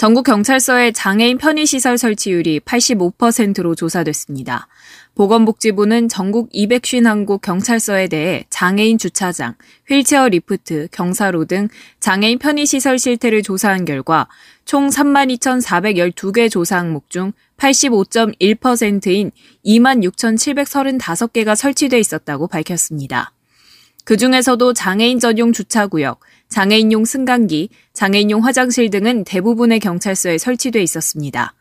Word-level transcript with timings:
전국 0.00 0.22
경찰서의 0.22 0.94
장애인 0.94 1.36
편의시설 1.36 1.98
설치율이 1.98 2.60
85%로 2.60 3.74
조사됐습니다. 3.74 4.66
보건복지부는 5.14 6.08
전국 6.08 6.50
251곳 6.52 7.42
경찰서에 7.42 8.08
대해 8.08 8.46
장애인 8.48 8.96
주차장, 8.96 9.56
휠체어 9.86 10.28
리프트, 10.28 10.88
경사로 10.90 11.44
등 11.44 11.68
장애인 12.00 12.38
편의시설 12.38 12.98
실태를 12.98 13.42
조사한 13.42 13.84
결과 13.84 14.26
총 14.64 14.88
32,412개 14.88 16.50
조사 16.50 16.78
항목 16.78 17.10
중 17.10 17.34
85.1%인 17.58 19.32
26,735개가 19.66 21.54
설치돼 21.54 21.98
있었다고 21.98 22.46
밝혔습니다. 22.46 23.34
그 24.04 24.16
중에서도 24.16 24.72
장애인 24.72 25.20
전용 25.20 25.52
주차구역, 25.52 26.20
장애인용 26.50 27.04
승강기, 27.04 27.70
장애인용 27.92 28.44
화장실 28.44 28.90
등은 28.90 29.24
대부분의 29.24 29.80
경찰서에 29.80 30.36
설치돼 30.36 30.82
있었습니다. 30.82 31.54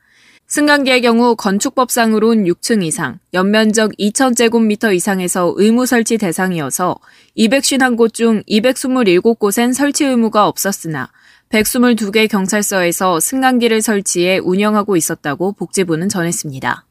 승강기의 0.47 1.03
경우 1.03 1.35
건축법상으론 1.35 2.45
6층 2.45 2.83
이상, 2.83 3.19
연면적 3.35 3.91
2,000제곱미터 3.99 4.95
이상에서 4.95 5.53
의무 5.55 5.85
설치 5.85 6.17
대상이어서 6.17 6.95
251곳 7.37 8.15
중 8.15 8.41
227곳엔 8.49 9.75
설치 9.75 10.05
의무가 10.05 10.47
없었으나 10.47 11.11
122개 11.49 12.27
경찰서에서 12.27 13.19
승강기를 13.19 13.83
설치해 13.83 14.39
운영하고 14.39 14.97
있었다고 14.97 15.51
복지부는 15.51 16.09
전했습니다. 16.09 16.88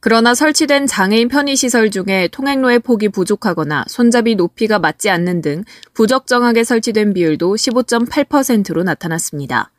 그러나 0.00 0.34
설치된 0.34 0.86
장애인 0.86 1.28
편의시설 1.28 1.90
중에 1.90 2.28
통행로의 2.30 2.78
폭이 2.78 3.08
부족하거나 3.08 3.84
손잡이 3.88 4.36
높이가 4.36 4.78
맞지 4.78 5.10
않는 5.10 5.42
등 5.42 5.64
부적정하게 5.94 6.62
설치된 6.62 7.14
비율도 7.14 7.56
15.8%로 7.56 8.84
나타났습니다. 8.84 9.72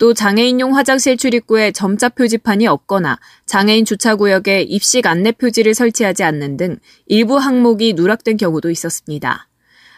또 0.00 0.12
장애인용 0.12 0.76
화장실 0.76 1.16
출입구에 1.16 1.70
점자 1.70 2.08
표지판이 2.08 2.66
없거나 2.66 3.20
장애인 3.46 3.84
주차구역에 3.84 4.62
입식 4.62 5.06
안내 5.06 5.30
표지를 5.30 5.74
설치하지 5.74 6.24
않는 6.24 6.56
등 6.56 6.78
일부 7.06 7.36
항목이 7.36 7.92
누락된 7.92 8.38
경우도 8.38 8.70
있었습니다. 8.70 9.46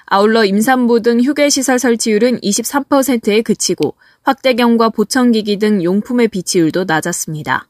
아울러 0.04 0.44
임산부 0.44 1.00
등 1.00 1.20
휴게시설 1.22 1.78
설치율은 1.78 2.40
23%에 2.40 3.40
그치고 3.40 3.94
확대경과 4.24 4.90
보청기기 4.90 5.58
등 5.58 5.82
용품의 5.82 6.28
비치율도 6.28 6.84
낮았습니다. 6.84 7.68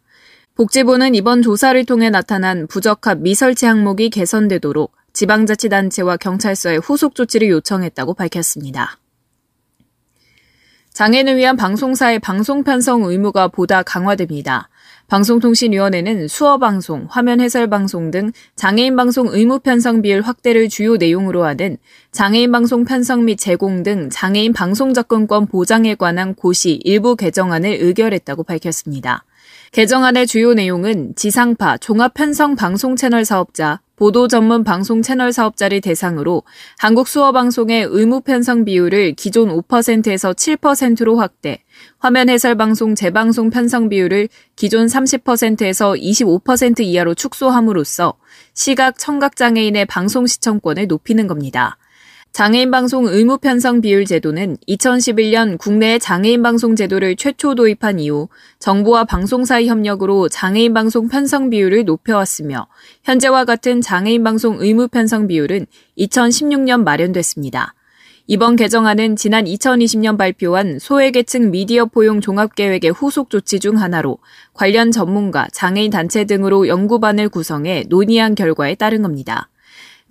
복지부는 0.63 1.17
이번 1.17 1.43
조사를 1.43 1.85
통해 1.87 2.09
나타난 2.09 2.69
부적합 2.69 3.19
미설치 3.19 3.67
항목이 3.67 4.11
개선되도록 4.11 4.93
지방자치단체와 5.13 6.19
경찰서에 6.19 6.77
후속 6.77 7.17
조치를 7.17 7.49
요청했다고 7.49 8.15
밝혔습니다. 8.15 8.97
장애인을 10.93 11.37
위한 11.37 11.57
방송사의 11.57 12.21
방송 12.21 12.63
편성 12.63 13.03
의무가 13.03 13.49
보다 13.49 13.83
강화됩니다. 13.83 14.69
방송통신위원회는 15.09 16.29
수어 16.29 16.59
방송, 16.59 17.07
화면 17.11 17.41
해설 17.41 17.69
방송 17.69 18.13
등 18.13 18.31
장애인 18.55 18.95
방송 18.95 19.27
의무 19.29 19.59
편성 19.59 20.01
비율 20.01 20.21
확대를 20.21 20.69
주요 20.69 20.97
내용으로 20.97 21.45
하는 21.45 21.77
장애인 22.13 22.53
방송 22.53 22.85
편성 22.85 23.25
및 23.25 23.37
제공 23.37 23.83
등 23.83 24.11
장애인 24.11 24.53
방송 24.53 24.95
접근권 24.95 25.47
보장에 25.47 25.97
관한 25.97 26.37
고시 26.37 26.75
일부 26.85 27.17
개정안을 27.17 27.79
의결했다고 27.81 28.45
밝혔습니다. 28.45 29.25
개정안의 29.73 30.27
주요 30.27 30.53
내용은 30.53 31.15
지상파, 31.17 31.79
종합 31.79 32.13
편성 32.13 32.57
방송 32.57 32.95
채널 32.95 33.25
사업자, 33.25 33.81
보도 33.97 34.29
전문 34.29 34.65
방송 34.65 35.01
채널 35.01 35.33
사업자를 35.33 35.81
대상으로 35.81 36.43
한국 36.77 37.09
수어 37.09 37.33
방송의 37.33 37.87
의무 37.89 38.21
편성 38.21 38.67
비율을 38.67 39.15
기존 39.15 39.49
5%에서 39.49 40.35
7%로 40.35 41.17
확대, 41.17 41.63
화면 41.99 42.29
해설 42.29 42.55
방송 42.55 42.95
재방송 42.95 43.49
편성 43.49 43.89
비율을 43.89 44.29
기존 44.57 44.89
30%에서 44.89 45.95
25% 45.95 46.81
이하로 46.81 47.15
축소함으로써 47.15 48.13
시각 48.53 48.99
청각 48.99 49.37
장애인의 49.37 49.87
방송 49.87 50.27
시청권을 50.27 50.87
높이는 50.87 51.27
겁니다. 51.27 51.79
장애인 52.33 52.71
방송 52.71 53.07
의무 53.09 53.37
편성 53.37 53.83
비율 53.83 54.07
제도는 54.07 54.57
2011년 54.67 55.59
국내 55.59 55.99
장애인 55.99 56.43
방송 56.43 56.75
제도를 56.75 57.15
최초 57.15 57.55
도입한 57.55 58.01
이후 58.01 58.31
정부와 58.59 59.05
방송사의 59.05 59.69
협력으로 59.69 60.31
장애인 60.31 60.73
방송 60.73 61.09
편성 61.09 61.51
비율을 61.51 61.85
높여왔으며 61.85 62.69
현재와 63.05 63.45
같은 63.45 63.83
장애인 63.83 64.25
방송 64.25 64.57
의무 64.61 64.89
편성 64.89 65.27
비율은 65.27 65.67
2016년 65.99 66.85
마련됐습니다. 66.85 67.75
이번 68.27 68.57
개정안은 68.57 69.17
지난 69.17 69.45
2020년 69.45 70.17
발표한 70.17 70.79
소외계층 70.79 71.51
미디어 71.51 71.85
포용 71.85 72.23
종합계획의 72.23 72.93
후속 72.93 73.29
조치 73.29 73.61
중 73.61 73.79
하나로 73.79 74.17
관련 74.55 74.91
전문가, 74.91 75.49
장애인 75.53 75.91
단체 75.91 76.25
등으로 76.25 76.67
연구반을 76.67 77.29
구성해 77.29 77.85
논의한 77.91 78.35
결과에 78.35 78.75
따른 78.75 79.03
겁니다. 79.03 79.51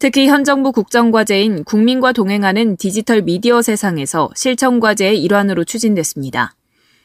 특히 0.01 0.27
현 0.27 0.43
정부 0.43 0.71
국정과제인 0.71 1.63
국민과 1.63 2.11
동행하는 2.11 2.75
디지털 2.75 3.21
미디어 3.21 3.61
세상에서 3.61 4.31
실천과제의 4.33 5.21
일환으로 5.21 5.63
추진됐습니다. 5.63 6.55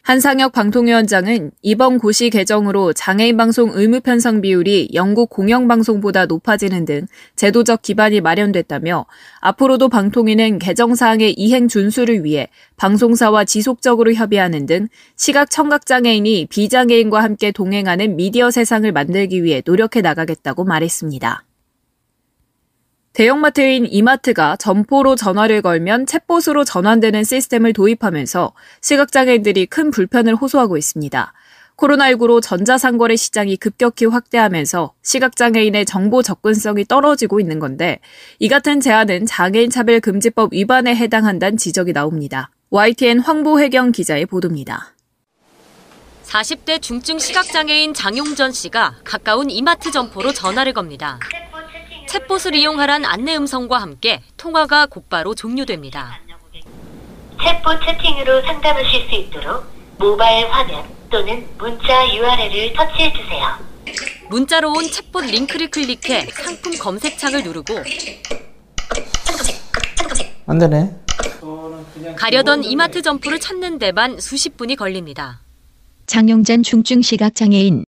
한상혁 0.01 0.53
방통위원장은 0.53 1.51
이번 1.61 1.99
고시 1.99 2.31
개정으로 2.31 2.95
장애인 2.95 3.37
방송 3.37 3.71
의무 3.75 4.01
편성 4.01 4.41
비율이 4.41 4.93
영국 4.95 5.29
공영방송보다 5.29 6.25
높아지는 6.25 6.87
등 6.87 7.07
제도적 7.35 7.83
기반이 7.83 8.23
마련됐다며 8.23 9.05
앞으로도 9.41 9.91
방통위는 9.91 10.59
개정사항의 10.59 11.35
이행 11.35 11.69
준수를 11.69 12.25
위해 12.25 12.49
방송사와 12.79 13.45
지속적으로 13.45 14.15
협의하는 14.15 14.65
등 14.65 14.89
시각 15.17 15.51
청각장애인이 15.51 16.47
비장애인과 16.47 17.23
함께 17.23 17.53
동행하는 17.53 18.17
미디어 18.17 18.51
세상을 18.51 18.91
만들기 18.91 19.45
위해 19.45 19.61
노력해 19.67 20.01
나가겠다고 20.01 20.65
말했습니다. 20.65 21.46
대형마트인 23.17 23.87
이마트가 23.87 24.57
점포로 24.57 25.17
전화를 25.17 25.63
걸면 25.63 26.05
챗봇으로 26.05 26.67
전환되는 26.67 27.25
시스템을 27.25 27.73
도입하면서 27.73 28.53
시각장애인들이 28.83 29.65
큰 29.65 29.91
불편을 29.91 30.35
호소하고 30.35 30.77
있습니다. 30.77 31.33
코로나19로 31.79 32.43
전자상거래 32.43 33.17
시장이 33.17 33.57
급격히 33.57 34.05
확대하면서 34.05 34.93
시각장애인의 35.01 35.87
정보 35.87 36.23
접근성이 36.23 36.85
떨어지고 36.85 37.41
있는 37.41 37.59
건데 37.59 38.01
이 38.39 38.49
같은 38.49 38.81
제안은 38.81 39.25
장애인 39.25 39.71
차별금지법 39.71 40.53
위반에 40.53 40.95
해당한다는 40.95 41.57
지적이 41.57 41.95
나옵니다. 41.95 42.51
YTN 42.69 43.21
황보혜경 43.21 43.93
기자의 43.93 44.27
보도입니다. 44.27 44.93
40대 46.27 46.83
중증 46.83 47.19
시각장애인 47.19 47.95
장용전 47.95 48.53
씨가 48.53 48.97
가까운 49.05 49.49
이마트 49.49 49.91
점포로 49.91 50.35
전화를 50.35 50.75
겁니다. 50.75 51.19
챗봇을 52.07 52.55
이용하란 52.55 53.05
안내 53.05 53.37
음성과 53.37 53.79
함께 53.79 54.23
통화가 54.37 54.87
곧바로 54.87 55.35
종료됩니다. 55.35 56.21
챗봇 57.39 57.85
채팅으로 57.85 58.43
상담하실 58.43 59.09
수 59.09 59.15
있도록 59.17 59.65
모바일 59.99 60.47
화면 60.49 60.85
또는 61.11 61.47
문자 61.59 62.15
URL을 62.15 62.73
터치해 62.75 63.13
주세요. 63.13 63.47
문자로 64.29 64.71
온 64.71 64.85
챗봇 64.85 65.31
링크를 65.31 65.71
클릭해 65.71 66.27
상품 66.33 66.77
검색창을 66.79 67.43
누르고 67.43 67.75
안 70.47 70.59
되네. 70.59 70.97
가려던 72.17 72.65
이마트 72.65 73.03
점포를 73.03 73.41
찾는 73.41 73.79
데만 73.79 74.21
수십 74.21 74.57
분이 74.57 74.77
걸립니다. 74.77 75.41
장용전 76.07 76.63
중증 76.63 77.03
시각 77.03 77.35
장애인 77.35 77.85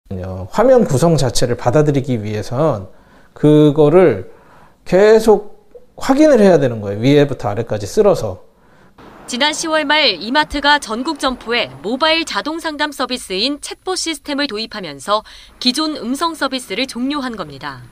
화면 0.50 0.84
구성 0.84 1.16
자체를 1.16 1.56
받아들이기 1.56 2.24
위해선 2.24 2.88
그거를 3.38 4.30
계속 4.84 5.58
확인을 5.96 6.40
해야 6.40 6.58
되는 6.58 6.80
거예요. 6.80 7.00
위에부터 7.00 7.48
아래까지 7.48 7.86
쓸어서. 7.86 8.42
지난 9.26 9.52
10월 9.52 9.84
말 9.84 10.08
이마트가 10.22 10.78
전국 10.78 11.18
점포에 11.18 11.70
모바일 11.82 12.24
자동 12.24 12.60
상담 12.60 12.90
서비스인 12.92 13.60
챗봇 13.60 13.96
시스템을 13.96 14.46
도입하면서 14.46 15.22
기존 15.58 15.96
음성 15.96 16.34
서비스를 16.34 16.86
종료한 16.86 17.36
겁니다. 17.36 17.82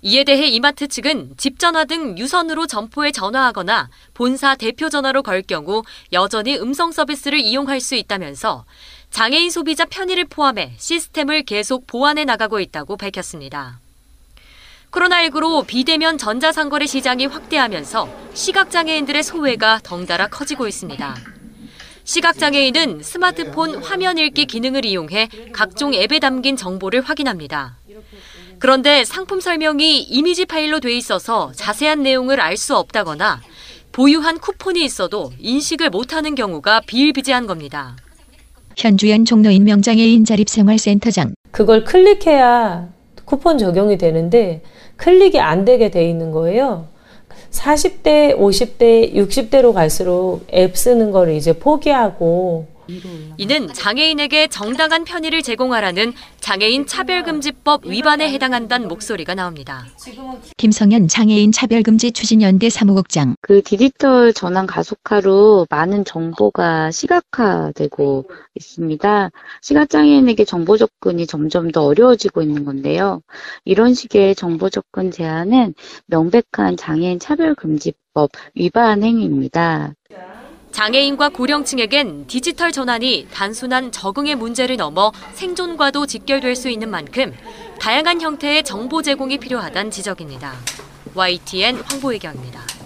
이에 0.00 0.24
대해 0.24 0.46
이마트 0.46 0.88
측은 0.88 1.34
집 1.36 1.58
전화 1.58 1.84
등 1.84 2.18
유선으로 2.18 2.66
점포에 2.66 3.12
전화하거나 3.12 3.88
본사 4.14 4.56
대표 4.56 4.88
전화로 4.88 5.22
걸 5.22 5.42
경우 5.42 5.82
여전히 6.12 6.56
음성 6.56 6.90
서비스를 6.92 7.38
이용할 7.38 7.80
수 7.80 7.94
있다면서 7.94 8.64
장애인 9.10 9.50
소비자 9.50 9.84
편의를 9.84 10.24
포함해 10.24 10.74
시스템을 10.78 11.42
계속 11.42 11.86
보완해 11.86 12.24
나가고 12.24 12.60
있다고 12.60 12.96
밝혔습니다. 12.96 13.80
코로나19로 14.92 15.66
비대면 15.66 16.18
전자상거래 16.18 16.86
시장이 16.86 17.26
확대하면서 17.26 18.08
시각장애인들의 18.34 19.22
소외가 19.22 19.80
덩달아 19.82 20.28
커지고 20.28 20.68
있습니다. 20.68 21.16
시각장애인은 22.04 23.02
스마트폰 23.02 23.76
화면 23.76 24.18
읽기 24.18 24.46
기능을 24.46 24.84
이용해 24.84 25.28
각종 25.52 25.94
앱에 25.94 26.18
담긴 26.18 26.56
정보를 26.56 27.00
확인합니다. 27.00 27.78
그런데 28.58 29.04
상품 29.04 29.40
설명이 29.40 30.02
이미지 30.02 30.44
파일로 30.44 30.80
돼 30.80 30.92
있어서 30.96 31.52
자세한 31.54 32.02
내용을 32.02 32.40
알 32.40 32.56
수 32.56 32.76
없다거나 32.76 33.40
보유한 33.92 34.38
쿠폰이 34.38 34.84
있어도 34.84 35.32
인식을 35.38 35.90
못하는 35.90 36.34
경우가 36.34 36.82
비일비재한 36.86 37.46
겁니다. 37.46 37.96
현주연 38.76 39.24
종로 39.24 39.50
인 39.50 39.64
명장애인 39.64 40.24
자립생활센터장 40.24 41.34
그걸 41.50 41.84
클릭해야 41.84 42.88
쿠폰 43.24 43.58
적용이 43.58 43.98
되는데 43.98 44.62
클릭이 45.02 45.40
안 45.40 45.64
되게 45.64 45.90
돼 45.90 46.08
있는 46.08 46.30
거예요. 46.30 46.84
40대, 47.50 48.38
50대, 48.38 49.12
60대로 49.14 49.72
갈수록 49.72 50.42
앱 50.54 50.76
쓰는 50.76 51.10
거를 51.10 51.34
이제 51.34 51.52
포기하고 51.52 52.66
이는 53.38 53.72
장애인에게 53.72 54.48
정당한 54.48 55.04
편의를 55.04 55.42
제공하라는 55.42 56.12
장애인 56.40 56.86
차별금지법 56.86 57.86
위반에 57.86 58.30
해당한다는 58.32 58.88
목소리가 58.88 59.34
나옵니다. 59.34 59.86
김성현 60.56 61.08
장애인 61.08 61.52
차별금지 61.52 62.12
추진연대 62.12 62.68
사무국장 62.70 63.36
그 63.40 63.62
디지털 63.62 64.32
전환 64.32 64.66
가속화로 64.66 65.66
많은 65.70 66.04
정보가 66.04 66.90
시각화되고 66.90 68.28
있습니다. 68.54 69.30
시각장애인에게 69.62 70.44
정보 70.44 70.76
접근이 70.76 71.26
점점 71.26 71.70
더 71.70 71.84
어려워지고 71.84 72.42
있는 72.42 72.64
건데요. 72.64 73.22
이런 73.64 73.94
식의 73.94 74.34
정보 74.34 74.68
접근 74.68 75.10
제한은 75.10 75.74
명백한 76.06 76.76
장애인 76.76 77.18
차별금지법 77.20 78.30
위반 78.54 79.02
행위입니다. 79.02 79.94
장애인과 80.72 81.28
고령층에겐 81.28 82.26
디지털 82.26 82.72
전환이 82.72 83.28
단순한 83.32 83.92
적응의 83.92 84.34
문제를 84.36 84.76
넘어 84.76 85.12
생존과도 85.34 86.06
직결될 86.06 86.56
수 86.56 86.70
있는 86.70 86.90
만큼 86.90 87.34
다양한 87.78 88.20
형태의 88.20 88.64
정보 88.64 89.02
제공이 89.02 89.38
필요하다는 89.38 89.90
지적입니다. 89.90 90.54
YTN 91.14 91.76
황보혜경입니다. 91.76 92.81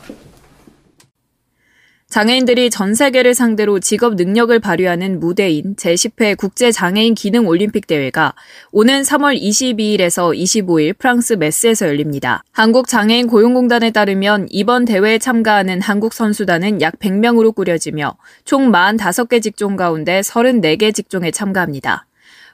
장애인들이 2.16 2.70
전 2.70 2.94
세계를 2.94 3.34
상대로 3.34 3.78
직업 3.78 4.14
능력을 4.14 4.58
발휘하는 4.58 5.20
무대인 5.20 5.76
제10회 5.76 6.34
국제 6.38 6.72
장애인 6.72 7.14
기능 7.14 7.46
올림픽 7.46 7.86
대회가 7.86 8.32
오는 8.72 9.02
3월 9.02 9.38
22일에서 9.38 10.34
25일 10.34 10.96
프랑스 10.96 11.34
메스에서 11.34 11.86
열립니다. 11.86 12.42
한국 12.52 12.88
장애인 12.88 13.26
고용공단에 13.26 13.90
따르면 13.90 14.46
이번 14.48 14.86
대회에 14.86 15.18
참가하는 15.18 15.82
한국 15.82 16.14
선수단은 16.14 16.80
약 16.80 16.98
100명으로 17.00 17.54
꾸려지며 17.54 18.16
총 18.46 18.72
45개 18.72 19.42
직종 19.42 19.76
가운데 19.76 20.22
34개 20.22 20.94
직종에 20.94 21.30
참가합니다. 21.30 22.06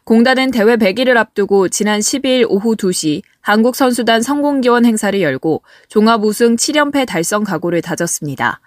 공단은 0.02 0.50
대회 0.50 0.74
100일을 0.74 1.16
앞두고 1.16 1.68
지난 1.68 2.00
12일 2.00 2.46
오후 2.48 2.74
2시 2.74 3.22
한국 3.40 3.76
선수단 3.76 4.22
성공기원 4.22 4.84
행사를 4.84 5.20
열고 5.20 5.62
종합 5.86 6.24
우승 6.24 6.56
7연패 6.56 7.06
달성 7.06 7.44
각오를 7.44 7.80
다졌습니다. 7.80 8.60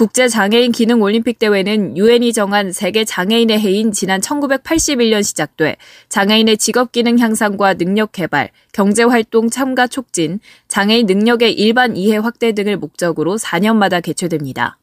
국제 0.00 0.28
장애인 0.28 0.72
기능 0.72 1.02
올림픽 1.02 1.38
대회는 1.38 1.94
유엔이 1.94 2.32
정한 2.32 2.72
세계 2.72 3.04
장애인의 3.04 3.60
해인 3.60 3.92
지난 3.92 4.22
1981년 4.22 5.22
시작돼 5.22 5.76
장애인의 6.08 6.56
직업 6.56 6.90
기능 6.90 7.18
향상과 7.18 7.74
능력 7.74 8.12
개발, 8.12 8.48
경제 8.72 9.02
활동 9.02 9.50
참가 9.50 9.86
촉진, 9.86 10.40
장애인 10.68 11.04
능력의 11.04 11.52
일반 11.52 11.98
이해 11.98 12.16
확대 12.16 12.52
등을 12.52 12.78
목적으로 12.78 13.36
4년마다 13.36 14.02
개최됩니다. 14.02 14.78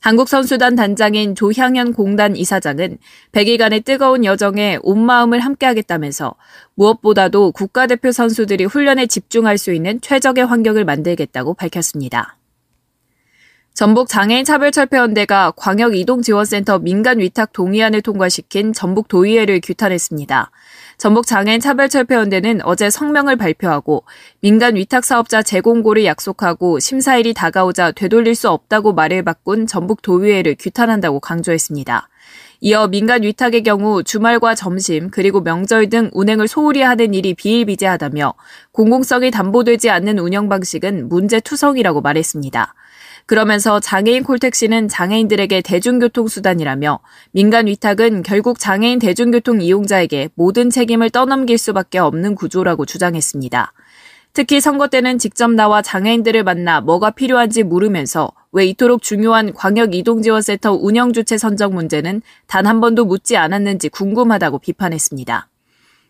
한국 0.00 0.26
선수단 0.26 0.74
단장인 0.74 1.34
조향현 1.34 1.92
공단 1.92 2.34
이사장은 2.34 2.96
100일간의 3.32 3.84
뜨거운 3.84 4.24
여정에 4.24 4.78
온 4.80 5.04
마음을 5.04 5.38
함께하겠다면서 5.40 6.34
무엇보다도 6.76 7.52
국가대표 7.52 8.10
선수들이 8.10 8.64
훈련에 8.64 9.04
집중할 9.04 9.58
수 9.58 9.74
있는 9.74 10.00
최적의 10.00 10.46
환경을 10.46 10.86
만들겠다고 10.86 11.52
밝혔습니다. 11.52 12.38
전북 13.76 14.08
장애인 14.08 14.46
차별철폐연대가 14.46 15.52
광역이동지원센터 15.54 16.78
민간 16.78 17.18
위탁 17.18 17.52
동의안을 17.52 18.00
통과시킨 18.00 18.72
전북 18.72 19.06
도의회를 19.06 19.60
규탄했습니다. 19.62 20.50
전북 20.96 21.26
장애인 21.26 21.60
차별철폐연대는 21.60 22.60
어제 22.64 22.88
성명을 22.88 23.36
발표하고 23.36 24.04
민간 24.40 24.76
위탁 24.76 25.04
사업자 25.04 25.42
재공고를 25.42 26.06
약속하고 26.06 26.80
심사일이 26.80 27.34
다가오자 27.34 27.92
되돌릴 27.92 28.34
수 28.34 28.48
없다고 28.48 28.94
말을 28.94 29.22
바꾼 29.24 29.66
전북 29.66 30.00
도의회를 30.00 30.56
규탄한다고 30.58 31.20
강조했습니다. 31.20 32.08
이어 32.60 32.88
민간 32.88 33.24
위탁의 33.24 33.62
경우 33.62 34.02
주말과 34.02 34.54
점심 34.54 35.10
그리고 35.10 35.42
명절 35.42 35.90
등 35.90 36.08
운행을 36.14 36.48
소홀히 36.48 36.80
하는 36.80 37.12
일이 37.12 37.34
비일비재하다며 37.34 38.32
공공성이 38.72 39.30
담보되지 39.30 39.90
않는 39.90 40.18
운영 40.18 40.48
방식은 40.48 41.10
문제투성이라고 41.10 42.00
말했습니다. 42.00 42.74
그러면서 43.26 43.80
장애인 43.80 44.22
콜택시는 44.22 44.88
장애인들에게 44.88 45.60
대중교통수단이라며 45.62 47.00
민간 47.32 47.66
위탁은 47.66 48.22
결국 48.22 48.60
장애인 48.60 49.00
대중교통 49.00 49.60
이용자에게 49.60 50.30
모든 50.36 50.70
책임을 50.70 51.10
떠넘길 51.10 51.58
수밖에 51.58 51.98
없는 51.98 52.36
구조라고 52.36 52.86
주장했습니다. 52.86 53.72
특히 54.32 54.60
선거 54.60 54.86
때는 54.88 55.18
직접 55.18 55.50
나와 55.50 55.82
장애인들을 55.82 56.44
만나 56.44 56.80
뭐가 56.80 57.10
필요한지 57.10 57.62
물으면서 57.62 58.30
왜 58.52 58.66
이토록 58.66 59.02
중요한 59.02 59.52
광역이동지원센터 59.54 60.72
운영주체 60.72 61.36
선정 61.36 61.74
문제는 61.74 62.22
단 62.46 62.66
한 62.66 62.80
번도 62.80 63.06
묻지 63.06 63.36
않았는지 63.36 63.88
궁금하다고 63.88 64.58
비판했습니다. 64.60 65.48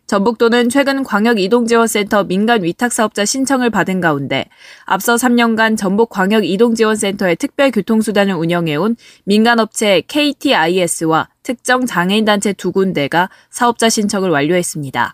전북도는 0.07 0.69
최근 0.69 1.03
광역이동지원센터 1.03 2.23
민간 2.23 2.63
위탁사업자 2.63 3.25
신청을 3.25 3.69
받은 3.69 3.99
가운데 3.99 4.45
앞서 4.85 5.15
3년간 5.15 5.75
전북 5.77 6.09
광역이동지원센터의 6.11 7.35
특별교통수단을 7.35 8.33
운영해온 8.33 8.95
민간업체 9.25 10.01
KTIS와 10.07 11.27
특정 11.43 11.85
장애인단체 11.85 12.53
두 12.53 12.71
군데가 12.71 13.29
사업자 13.49 13.89
신청을 13.89 14.29
완료했습니다. 14.29 15.13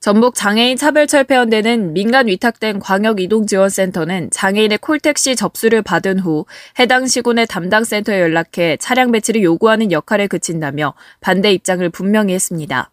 전북 0.00 0.34
장애인 0.34 0.76
차별철폐연대는 0.76 1.92
민간 1.92 2.26
위탁된 2.26 2.80
광역이동지원센터는 2.80 4.30
장애인의 4.32 4.78
콜택시 4.78 5.36
접수를 5.36 5.82
받은 5.82 6.18
후 6.18 6.46
해당 6.80 7.06
시군의 7.06 7.46
담당 7.46 7.84
센터에 7.84 8.20
연락해 8.20 8.78
차량 8.80 9.12
배치를 9.12 9.44
요구하는 9.44 9.92
역할에 9.92 10.26
그친다며 10.26 10.94
반대 11.20 11.52
입장을 11.52 11.88
분명히 11.90 12.34
했습니다. 12.34 12.90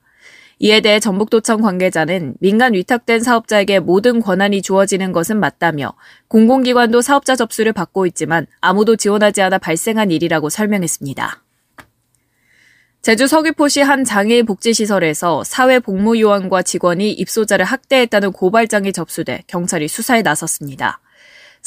이에 0.59 0.81
대해 0.81 0.99
전북도청 0.99 1.61
관계자는 1.61 2.35
민간 2.39 2.73
위탁된 2.73 3.21
사업자에게 3.21 3.79
모든 3.79 4.19
권한이 4.19 4.61
주어지는 4.61 5.11
것은 5.11 5.39
맞다며 5.39 5.93
공공기관도 6.27 7.01
사업자 7.01 7.35
접수를 7.35 7.73
받고 7.73 8.07
있지만 8.07 8.47
아무도 8.59 8.95
지원하지 8.95 9.41
않아 9.43 9.59
발생한 9.59 10.09
일이라고 10.09 10.49
설명했습니다. 10.49 11.43
제주 13.03 13.27
서귀포시 13.27 13.81
한 13.81 14.03
장애인 14.03 14.45
복지시설에서 14.45 15.43
사회복무요원과 15.43 16.63
직원이 16.63 17.11
입소자를 17.11 17.63
학대했다는 17.63 18.31
고발장이 18.31 18.91
접수돼 18.91 19.43
경찰이 19.47 19.87
수사에 19.87 20.23
나섰습니다. 20.23 20.99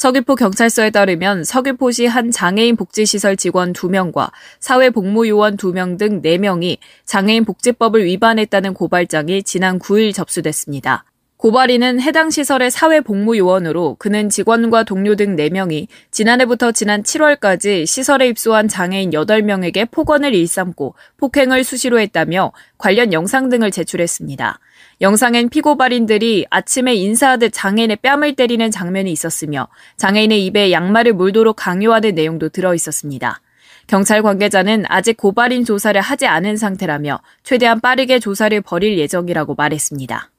서귀포 0.01 0.33
경찰서에 0.33 0.89
따르면 0.89 1.43
서귀포시 1.43 2.07
한 2.07 2.31
장애인 2.31 2.75
복지시설 2.75 3.37
직원 3.37 3.71
2명과 3.71 4.31
사회복무요원 4.59 5.57
2명 5.57 5.99
등 5.99 6.23
4명이 6.23 6.79
장애인 7.05 7.45
복지법을 7.45 8.03
위반했다는 8.05 8.73
고발장이 8.73 9.43
지난 9.43 9.77
9일 9.77 10.11
접수됐습니다. 10.15 11.05
고발인은 11.37 12.01
해당 12.01 12.31
시설의 12.31 12.71
사회복무요원으로 12.71 13.97
그는 13.99 14.29
직원과 14.29 14.85
동료 14.85 15.15
등 15.15 15.35
4명이 15.35 15.85
지난해부터 16.09 16.71
지난 16.71 17.03
7월까지 17.03 17.85
시설에 17.85 18.27
입소한 18.27 18.67
장애인 18.67 19.11
8명에게 19.11 19.91
폭언을 19.91 20.33
일삼고 20.33 20.95
폭행을 21.17 21.63
수시로 21.63 21.99
했다며 21.99 22.53
관련 22.79 23.13
영상 23.13 23.49
등을 23.49 23.69
제출했습니다. 23.69 24.59
영상엔 25.01 25.49
피고발인들이 25.49 26.45
아침에 26.51 26.93
인사하듯 26.93 27.51
장애인의 27.53 27.97
뺨을 28.03 28.35
때리는 28.35 28.69
장면이 28.69 29.11
있었으며 29.11 29.67
장애인의 29.97 30.45
입에 30.45 30.71
양말을 30.71 31.13
물도록 31.13 31.55
강요하는 31.55 32.13
내용도 32.13 32.49
들어 32.49 32.75
있었습니다. 32.75 33.41
경찰 33.87 34.21
관계자는 34.21 34.85
아직 34.87 35.17
고발인 35.17 35.65
조사를 35.65 35.99
하지 35.99 36.27
않은 36.27 36.55
상태라며 36.55 37.19
최대한 37.41 37.81
빠르게 37.81 38.19
조사를 38.19 38.61
벌일 38.61 38.99
예정이라고 38.99 39.55
말했습니다. 39.55 40.29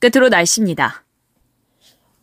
끝으로 0.00 0.30
날씨입니다. 0.30 1.05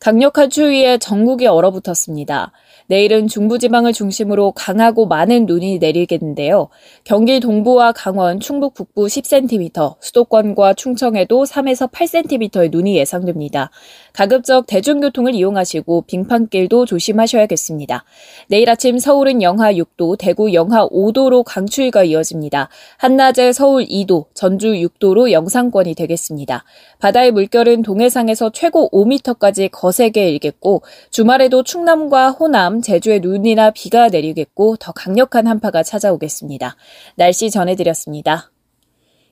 강력한 0.03 0.49
추위에 0.49 0.97
전국이 0.97 1.47
얼어붙었습니다. 1.47 2.51
내일은 2.87 3.29
중부지방을 3.29 3.93
중심으로 3.93 4.51
강하고 4.51 5.05
많은 5.05 5.45
눈이 5.45 5.77
내리겠는데요. 5.79 6.67
경기 7.05 7.39
동부와 7.39 7.93
강원, 7.93 8.41
충북 8.41 8.73
북부 8.73 9.05
10cm, 9.05 9.95
수도권과 10.01 10.73
충청에도 10.73 11.45
3에서 11.45 11.89
8cm의 11.89 12.69
눈이 12.69 12.97
예상됩니다. 12.97 13.71
가급적 14.13 14.67
대중교통을 14.67 15.33
이용하시고 15.33 16.03
빙판길도 16.03 16.85
조심하셔야겠습니다. 16.85 18.05
내일 18.47 18.69
아침 18.69 18.99
서울은 18.99 19.41
영하 19.41 19.73
6도, 19.73 20.17
대구 20.19 20.53
영하 20.53 20.87
5도로 20.87 21.43
강추위가 21.43 22.03
이어집니다. 22.03 22.69
한낮에 22.97 23.51
서울 23.53 23.85
2도, 23.85 24.25
전주 24.35 24.67
6도로 24.67 25.31
영상권이 25.31 25.95
되겠습니다. 25.95 26.63
바다의 26.99 27.31
물결은 27.31 27.81
동해상에서 27.81 28.51
최고 28.51 28.89
5m까지 28.91 29.69
거세게 29.71 30.29
일겠고 30.29 30.83
주말에도 31.09 31.63
충남과 31.63 32.31
호남, 32.31 32.81
제주에 32.81 33.19
눈이나 33.19 33.71
비가 33.71 34.09
내리겠고 34.09 34.77
더 34.77 34.91
강력한 34.91 35.47
한파가 35.47 35.81
찾아오겠습니다. 35.81 36.75
날씨 37.15 37.49
전해드렸습니다. 37.49 38.52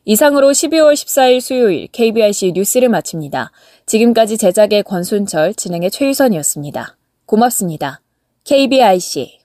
이상으로 0.05 0.49
12월 0.49 0.93
14일 0.93 1.41
수요일 1.41 1.87
KBIC 1.87 2.53
뉴스를 2.53 2.89
마칩니다. 2.89 3.51
지금까지 3.85 4.37
제작의 4.37 4.83
권순철, 4.83 5.53
진행의 5.53 5.91
최유선이었습니다. 5.91 6.97
고맙습니다. 7.25 8.01
KBIC 8.43 9.39